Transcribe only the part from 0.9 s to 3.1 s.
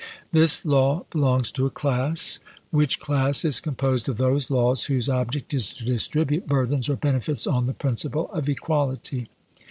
belongs to a class, which